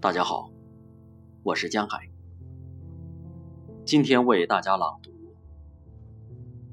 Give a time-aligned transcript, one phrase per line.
[0.00, 0.50] 大家好，
[1.42, 2.10] 我是江海。
[3.84, 5.10] 今天为大家朗读《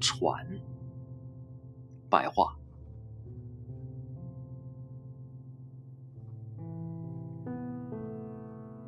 [0.00, 0.46] 船》
[2.08, 2.56] 白话。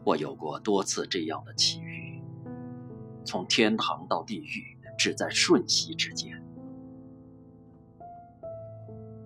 [0.04, 2.22] 我有过多次这样的奇遇，
[3.27, 6.43] 从天堂到地狱，只在瞬息之间。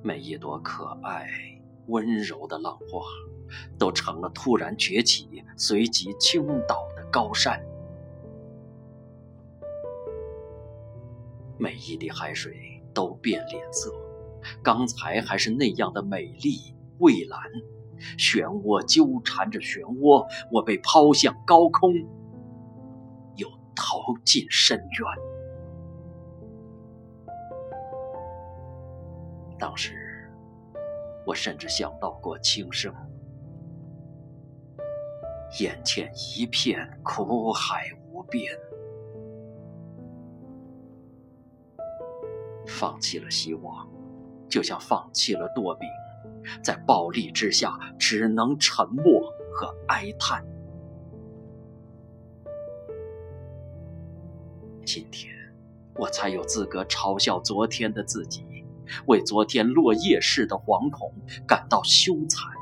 [0.02, 1.28] 每一朵可爱
[1.86, 3.04] 温柔的浪花。
[3.78, 7.62] 都成了突然崛起、随即倾倒的高山。
[11.56, 13.92] 每一滴海水都变脸色，
[14.62, 17.40] 刚才还是那样的美丽蔚蓝，
[18.18, 21.94] 漩涡纠缠着漩涡，我被抛向高空，
[23.36, 25.08] 又投进深渊。
[29.58, 29.94] 当时，
[31.26, 32.94] 我甚至想到过轻生。
[35.60, 38.52] 眼前一片苦海无边，
[42.66, 43.88] 放弃了希望，
[44.48, 45.88] 就像放弃了舵柄，
[46.62, 50.44] 在暴力之下只能沉默和哀叹。
[54.84, 55.32] 今天，
[55.94, 58.44] 我才有资格嘲笑昨天的自己，
[59.06, 61.12] 为昨天落叶似的惶恐
[61.46, 62.52] 感到羞惭。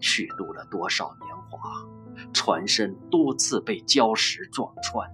[0.00, 1.86] 虚度了多少年华，
[2.32, 5.10] 船身多次被礁石撞穿，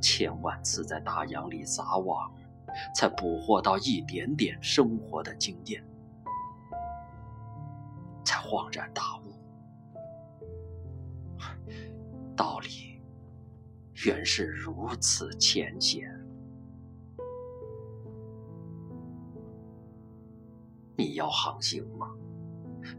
[0.00, 2.32] 千万次在大洋里撒网，
[2.96, 5.84] 才捕获到一点点生活的经验，
[8.24, 9.32] 才恍然大悟，
[12.34, 12.91] 道理
[14.04, 16.08] 原是如此浅显。
[20.96, 22.08] 你要航行吗？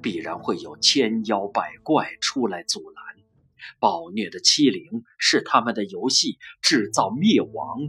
[0.02, 3.04] 必然会有千妖百怪出来阻拦。
[3.80, 7.80] 暴虐的欺凌是他们的游戏，制造灭亡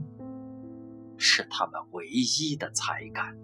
[1.16, 3.36] 是他们唯一的才干。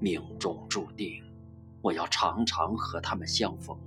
[0.00, 1.22] 命中注定，
[1.82, 3.78] 我要常常和他们相逢，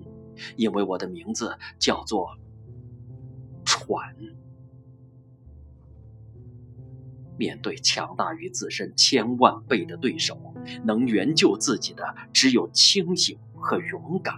[0.55, 2.37] 因为我的名字叫做
[3.65, 4.15] 船。
[7.37, 14.35] 面对强大于自身千万倍的对手，能援救自己的只有清醒和勇敢。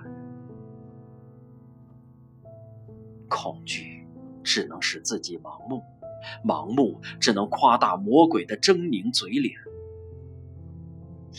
[3.28, 4.06] 恐惧
[4.44, 5.82] 只能使自己盲目，
[6.46, 9.56] 盲目只能夸大魔鬼的狰狞嘴脸。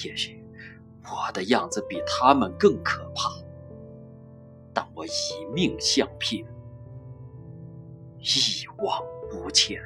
[0.04, 0.42] 也许
[1.04, 3.30] 我的样子比他们更可怕，
[4.74, 5.10] 但我以
[5.52, 6.44] 命相拼，
[8.18, 9.02] 一往
[9.32, 9.80] 无前。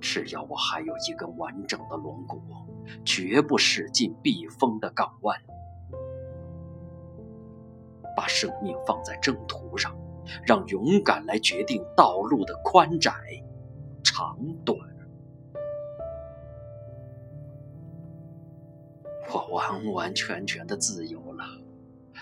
[0.00, 2.42] 只要我还有一根完整的龙骨，
[3.04, 5.40] 绝不驶进避风的港湾。
[8.14, 9.96] 把生命放在征途上，
[10.44, 13.12] 让勇敢来决定道路的宽窄、
[14.02, 14.76] 长短。
[19.32, 21.44] 我完完全全的自由了，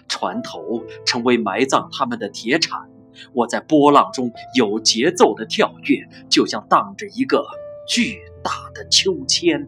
[0.08, 2.88] 船头成为埋葬他们的铁铲。
[3.32, 7.44] 我在波浪中有节奏的跳跃，就像荡着一个。
[7.88, 9.66] 巨大的秋千，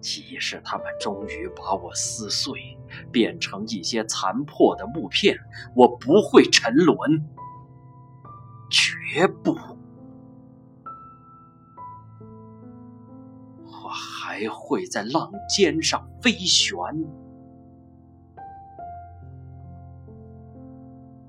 [0.00, 2.76] 即使他们终于把我撕碎，
[3.12, 5.38] 变成一些残破的木片，
[5.76, 6.98] 我不会沉沦，
[8.68, 9.54] 绝不，
[14.38, 16.76] 还会在浪尖上飞旋。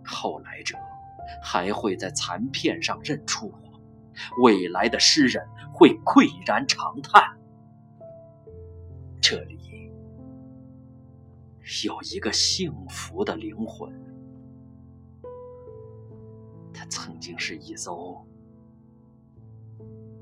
[0.06, 0.76] 后来者。
[1.42, 3.80] 还会在残片上认出我，
[4.44, 7.38] 未来的诗人会喟然长叹。
[9.22, 9.92] 这里
[11.86, 13.94] 有一个幸福的灵魂，
[16.74, 18.26] 它曾经是一艘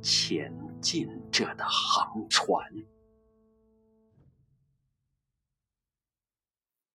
[0.01, 0.53] 前
[0.87, 2.57] 进者的航船。